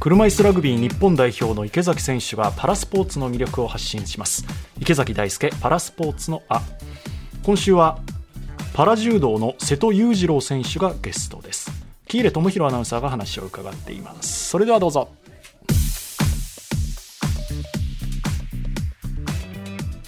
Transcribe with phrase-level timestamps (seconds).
[0.00, 4.44] 車椅子ラグビー日本代表の池崎選手がパラスポーツの魅力を発信します。
[4.78, 6.62] 池崎大輔パラスポーツのあ。
[7.42, 7.98] 今週は
[8.74, 11.72] パラ柔道の瀬戸裕次郎選手がゲストです。
[12.06, 14.50] 喜入智弘アナウンサーが話を伺っています。
[14.50, 15.08] それではどうぞ。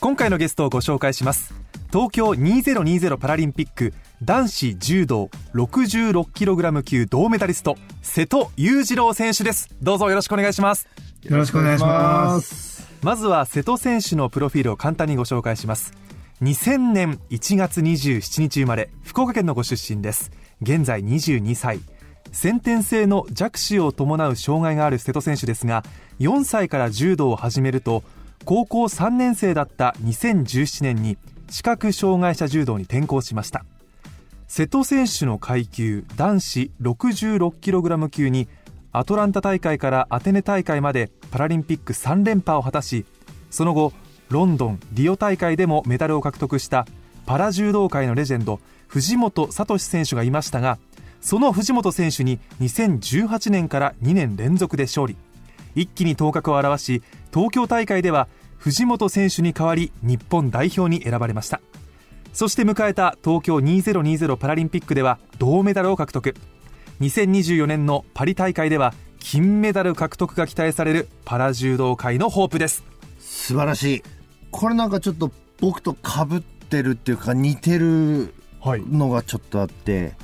[0.00, 1.54] 今回のゲストをご紹介します。
[1.90, 9.74] 東京2020パラリンピック男子柔道 66kg 級銅メダリスト瀬戸裕次郎選手です。
[9.80, 10.86] どうぞよろしくお願いします。
[11.22, 12.86] よろしくお願いします。
[13.02, 15.94] まずは瀬戸選手のプロフィールを簡単にご紹介します。
[16.42, 20.30] 2000年1月27日生まれ福岡県のご出身です。
[20.60, 21.80] 現在22歳。
[22.32, 25.82] 先天性の弱視を伴う障害がある瀬戸選手ですが
[26.20, 28.02] 4歳から柔道を始めると
[28.44, 31.16] 高校3年生だった2017年に
[31.50, 33.64] 視覚障害者柔道に転向しました。
[34.48, 38.48] 瀬戸選手の階級男子 66kg 級に
[38.92, 43.04] アトランタ大会からアテネ大会までパラリンピック3連覇を果たし
[43.50, 43.92] その後
[44.30, 46.86] ロンドンリオ大会でもメダルを獲得した
[47.26, 50.78] パラ柔道界のレジェンド藤本聡選手がいましたが
[51.20, 55.16] その藤本選手に2018年から2年連続で勝利。
[55.74, 61.60] 一気に頭角を現し東京大会では藤本選手に代わり日本代表に選ばれました。
[62.32, 66.34] そして迎えた東京2020パラリンピックでは銅メダルを獲得。
[67.00, 72.84] 2024年のパリ大会では金メダル獲得が期待されるパラ柔道界のホープです。
[73.18, 74.02] 素晴らしい。
[74.50, 75.30] これなんかちょっと
[75.60, 78.82] 僕と被ってるっていうか似てるはい。
[78.82, 80.14] のがちょっとあって、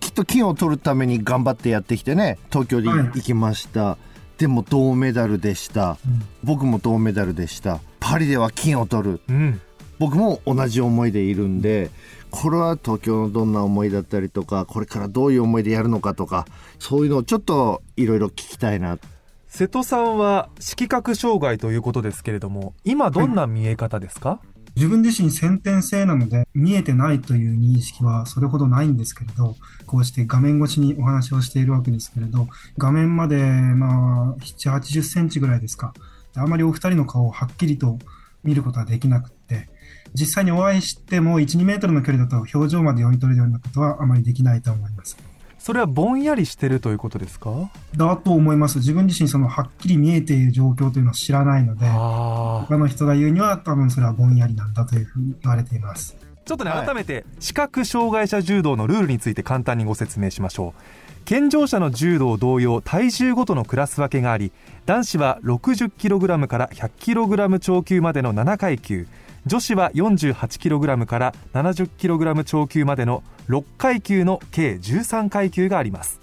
[0.00, 2.98] きっと金を取るために頑張ってやってきてね、東京ではい。
[3.14, 3.98] 行きました。
[4.42, 5.98] でも銅メダルでした。
[6.42, 7.78] 僕も銅メダルでした。
[8.00, 9.20] パリでは金を取る。
[9.28, 9.60] うん
[10.00, 11.90] 僕も同じ思いでいるんで、
[12.32, 16.44] これは東京のどんな思いだったりとか、これからどういう思いでやるのかとか、
[16.80, 18.98] そういうのをちょっといろいろ聞きたいな。
[19.46, 24.40] 瀬戸さんは色覚障害ということですけれども今どんな見え方ですか、
[24.74, 29.56] 自分自身先天性なので見えてないという認識はそれほどないんですけれど、
[29.86, 35.92] こうして画面越しにお話をしているわけですけれど、画面までまあ7、80センチぐらいですか。
[36.34, 37.98] あまりお二人の顔をはっきりと
[38.42, 39.68] 見ることはできなくって、
[40.14, 45.31] 実際にお会いしても1、2メートルの距離だと表情まで読み取れるようなことはあまりできないと思います。
[45.62, 47.70] それはぼんやりしてるということですか？
[47.96, 48.78] だと思います。
[48.78, 56.16] 自分自身そのはっきり見えている状況というのを知らないので、あ他の人が言うには多分それはぼんやりなんだというふうに言われています。
[56.44, 64.50] ちょっとねはい改めて視覚障害者柔道のルールについて簡単にご説明しましょう健常者の柔道同様体重ごとのクラス分けがあり
[64.84, 69.06] 男子は 60kg から 100kg 超級までの7階級
[69.46, 76.20] 女子は 48kg から 70kg 超級までの6階級の計13階級があります。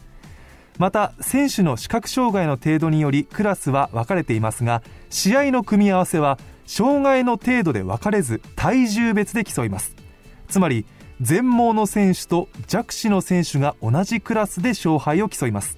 [0.78, 9.96] また選手の視覚障害の程度によりクラスは分かれていますが試合の組み合わせは障害の程度で分かれず体重別で競います。
[10.48, 10.86] つまり
[11.22, 15.78] 全盲の選手と弱視の選手が同じクラスで勝敗を競います。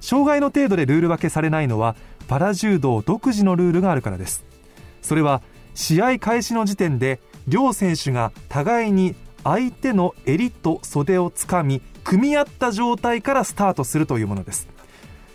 [0.00, 1.96] 障害の程度でルール分けされないのは
[2.28, 4.44] パラ柔道独自のルールがあるからです。
[5.02, 5.42] それは
[5.74, 9.14] 試合開始の時点で両選手が互いに
[9.44, 14.68] 相手の襟と袖をつかみ組み合った状態からスタートするというものです。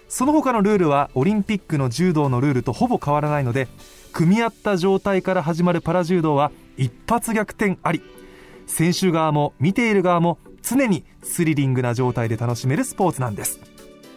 [0.08, 3.68] その他のルールはオリンピックの柔道のルールとほぼ変わらないので
[4.14, 8.02] 組み合った状態から始まるパラ柔道は一発逆転あり
[8.68, 13.60] 選手側も見ている側も常にスリリングな状態で楽しめるスポーツなんです。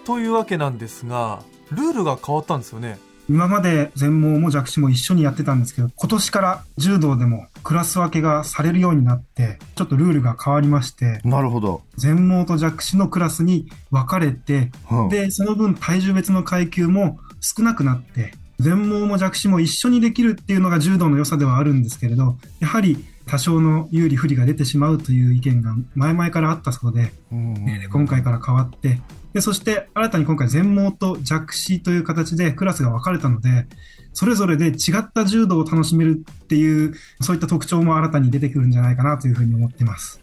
[0.04, 2.98] というわけなんですがルールが変わったんですよね。
[3.28, 11.82] 今まで全盲も弱視も一緒にやってたんですけど、今年から柔道でもクラス分けがされるようになって、ちょっとルールが変わりまして、なるほど。
[11.96, 29.00] 全盲と弱視のクラスに分かれて、うんで、その分体重別の階級も少なくなって、全盲も弱視も一緒にできるっていうのが柔道の良さではあるんですけれど、やはり多少の有利不利が出てしまうという意見が前々からあったそうで、うんえー今回から変わって、
[29.38, 33.68] で、そして新たに今回全盲と弱視という形でクラスが分かれたので、
[34.12, 40.20] それぞれで違った柔道を楽しめるっていう、そういった特徴も新たに出てくるんじゃないかなというふうに思っています。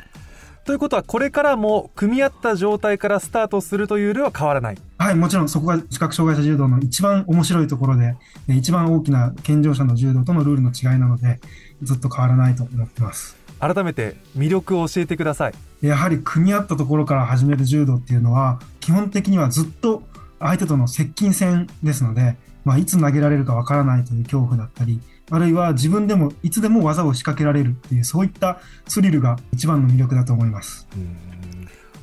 [0.66, 11.40] ということはこれからも組み合った状態からスタートするというルールは変わらないはい、もちろんそこが視覚障害者柔道の一番面白いところで、で一番大きな健常者の柔道とのルールの違いなので、
[11.84, 13.45] ずっと変わらないと思ってます。
[13.60, 20.04] 改めて魅力を教えてくださいでやはり組み合ったところから始める柔道っていうのは、基本的にはずっと
[20.40, 25.00] 相手との接近戦ですので、まあ、いつ投げられるかわからないという恐怖だったり、
[25.30, 30.88] あるいは自分でもいつでも技を仕掛けられるっていう、そういったスリルが一番の魅力だと思います。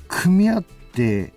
[0.09, 1.33] 組み合って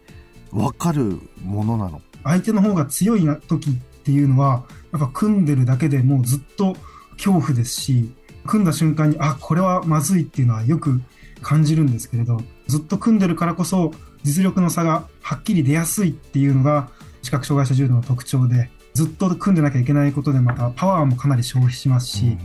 [0.52, 2.02] 分かるものなの？
[2.24, 6.76] 相手の方が強いな時っていうのは、やっぱ組んでるだけでもうずっと
[7.14, 8.14] 恐怖ですし、
[8.46, 11.02] 組んだ瞬間に、あ、これはまずいっていうのはよく
[11.42, 13.94] 感じるんですけれど、ずっと組んでるからこそ
[14.24, 16.90] 実力の差がはっきり出やすいっていうのが
[17.22, 22.38] 視覚障害者柔道の特徴で、ずっと組んでなきゃいけないことでまたパワーもかなり消費しますし、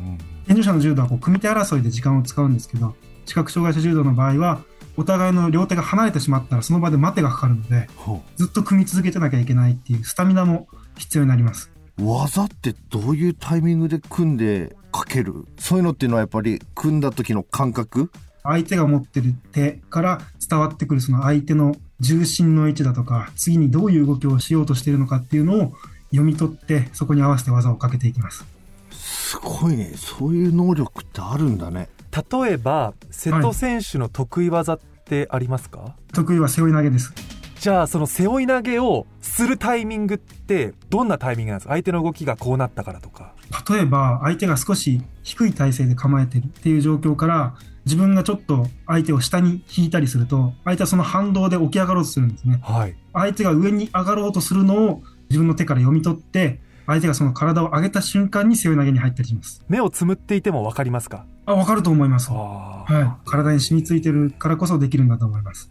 [0.47, 2.95] 健常者の柔道はこう組み手争いで時間を使うんですけど、
[3.25, 4.63] 視覚障害者柔道の場合は、
[4.97, 10.67] お互いの両手が離れてしまったらその場で待てがかかるので、ほずっと組み続けてなきゃいけないっていうスタミナも
[10.99, 11.71] 必要になります。
[11.99, 15.47] う技ってどういうタイミングで組んでかける。
[15.59, 18.11] そういうのっていうのはやっぱり組んだ時の感覚？
[18.43, 25.73] 相手が持ってる手から伝わってくるその相手の重心の位置だとか、次にどういう動きをしようとしているのかっていうのを
[26.11, 28.45] 読み取って、そこに合わせて技をかけていきます。
[28.91, 29.93] すごいね。
[29.97, 31.89] そういう能力ってあるんだね。
[32.11, 37.13] 例えば瀬戸選手の得意技ってありますか、得意は背負い投げです。
[37.61, 41.75] じゃあその背負い投げをするタイミングってどんなタイミングなんですか？
[41.75, 43.35] 相手の動きがこうなったからとか
[43.69, 47.55] 例えば、相手が少し低い体勢で構えてるっていう状況から、
[47.85, 52.61] 自分がちょっと相手を下に引いたりすると、相手はその反動で起き上がろうとするんですね。
[52.63, 59.63] はい相手が上に上がろうとするのを自分の手から読み取って、相手がその体を上げた瞬間に背負い投げに入ったりします。
[59.69, 61.27] 目をつむっていても分かりますか？
[61.45, 62.31] あ、わかると思います。
[62.31, 63.29] あはい。
[63.29, 65.71] 体に染みついてるからこそできるんだと思います。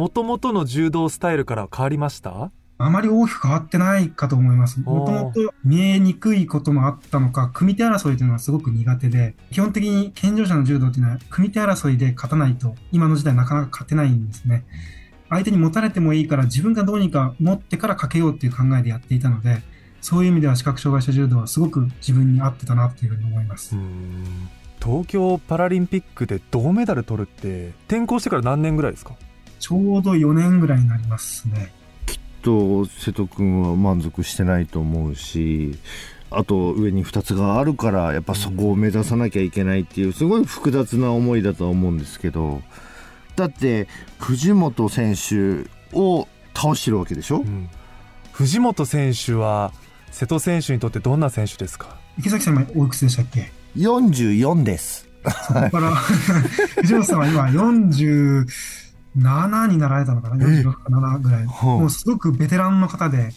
[0.00, 2.50] もともとの柔道スタイルからは変わりました？
[2.78, 4.80] あまり大きく変わってないかと思います。
[4.80, 14.64] もともと見えにくいこともあったのか、組手争いというのはすごく苦手で、基本的に健常者の柔道というのは、組手争いで勝たないと、今の時代なかなか勝てないんですね。
[15.28, 19.60] 相手に持たれてもいいから、自分がどうにか持ってからかけようっていう考えでやっていたので、
[20.00, 23.76] そういう意味では視覚障害者柔道はすごく自分に合ってたなっていうふうに思います。
[24.82, 29.12] 東京パラリンピックで銅メダル取るって転校してから何年ぐらいですか？
[29.60, 31.72] ちょうど4年ぐらいになりますね。
[32.42, 35.78] と瀬戸君は満足してないと思うし
[36.30, 42.62] あと上に2つがあるからやっぱそこを目指さなきゃいけないっていうすごい複雑な思いだとは思うんですけど
[43.36, 47.44] だって藤本選手を倒してるわけでしょ、
[48.32, 49.72] 藤本選手は
[50.10, 51.96] 瀬戸選手にとってどんな選手ですか？
[52.18, 55.08] 池崎さん今おいくつでしたっけ？44です。
[55.24, 55.94] そこから、
[56.80, 57.42] 藤本さんは今
[59.16, 61.46] 47になられたのかな ?46 か7ぐらい。
[61.46, 63.32] もうすごくベテランの方で、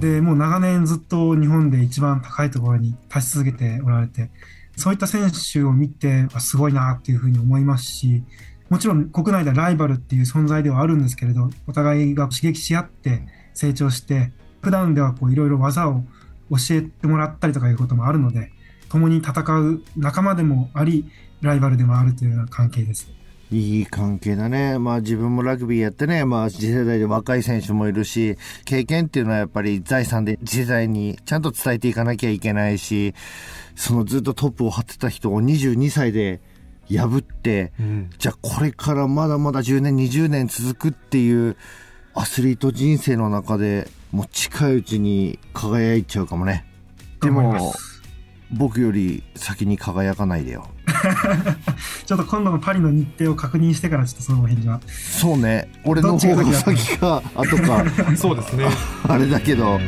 [0.00, 4.30] で、もう長年ずっと日本で一番高いところに立ち続けておられて、
[4.76, 8.22] そういった選手を見て、あすごいなっていうふうに思いますし、
[8.70, 13.22] もちろん国内ではライバルっていう存在ではあるんですけれど、お互いが刺激し合って
[13.52, 14.32] 成長して、
[14.62, 16.02] 普段ではこういろいろ技を
[16.50, 18.52] 教えてもらったりとかいうこともあるので、
[18.88, 21.10] 共に戦う仲間でもあり、
[21.40, 23.10] ライバルでもあるというような関係です。
[23.50, 24.78] いい関係だね。
[24.78, 33.14] まあ自分もラグビーやってね、まあ次世代で若い選手もいるし、経験っていうのはやっぱり財産で次世代にちゃんと伝えていかなきゃいけないし、
[33.76, 36.40] そのずっとトップを張ってた人を22歳で
[36.90, 37.72] 破って、
[38.18, 41.56] じゃあこれからまだまだ10年、20年続くっていう
[42.14, 46.64] アスリート人生の中でもう近いうちに輝いちゃうかもね。
[47.20, 47.72] でも、
[48.52, 50.68] 僕より先に輝かないでよ。
[52.06, 54.80] ちょっと今度のパリの日程を確認してからちょっとその返事は。
[54.88, 55.68] そうね。
[55.84, 57.84] 俺の方が先か、後か。
[58.16, 58.66] そうですね。
[59.08, 59.80] あれだけど。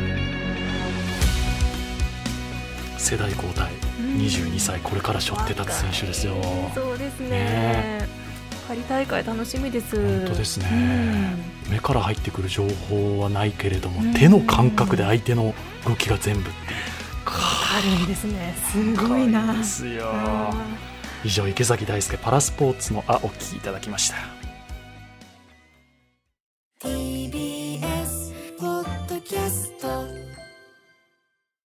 [2.97, 3.69] 世代交代。
[4.17, 6.33] 22歳これから背負って立つ選手ですよ。
[6.73, 7.29] そうですね。
[7.29, 8.07] ね。
[8.67, 9.95] パリ大会楽しみです。
[9.95, 10.67] 本当ですね。
[11.67, 11.73] うん。
[11.73, 14.13] 目から入ってくる情報はないけれどもうん。
[14.13, 15.53] 手の感覚で相手の
[15.87, 16.49] 動きが全部
[17.77, 18.55] あるんですね。
[18.71, 19.53] すごいな。
[19.53, 20.09] ですよ。
[20.11, 20.51] あ
[21.23, 24.36] 以上池崎大輔パラスポーツのあお聞きいただきました。